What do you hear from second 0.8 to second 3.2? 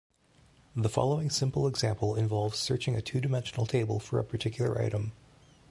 following simple example involves searching a